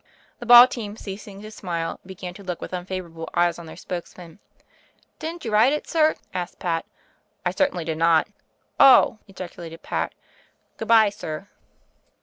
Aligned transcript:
"The 0.39 0.47
ball 0.47 0.65
team, 0.67 0.97
ceasing 0.97 1.43
to 1.43 1.51
smile, 1.51 1.99
began 2.03 2.33
to 2.33 2.43
look 2.43 2.59
with 2.59 2.73
unfavoring 2.73 3.23
eyes 3.35 3.59
on 3.59 3.67
their 3.67 3.77
spokesman." 3.77 4.39
*Didn't 5.19 5.45
you 5.45 5.51
write 5.51 5.73
it, 5.73 5.87
sir?' 5.87 6.15
asked 6.33 6.57
Pat." 6.57 6.87
*I 7.45 7.51
certainly 7.51 7.85
did 7.85 7.99
not.'" 7.99 8.27
*0h,' 8.79 9.19
ejaculated 9.27 9.83
Pat. 9.83 10.15
'Good 10.77 10.87
bye, 10.87 11.09
sir.' 11.11 11.49